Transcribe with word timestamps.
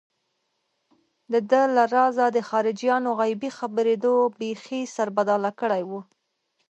دده 1.33 1.61
له 1.75 1.83
رازه 1.95 2.25
د 2.31 2.37
خارجيانو 2.49 3.09
غيبي 3.21 3.49
خبرېدو 3.57 4.13
بېخي 4.37 4.81
سربداله 4.95 5.51
کړی 5.61 5.81
و. 5.89 5.91